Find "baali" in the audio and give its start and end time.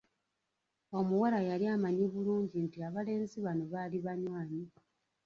3.73-3.97